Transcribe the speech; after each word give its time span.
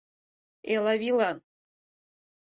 —Элавийлан. 0.73 1.37